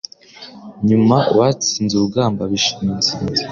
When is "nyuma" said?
0.87-1.17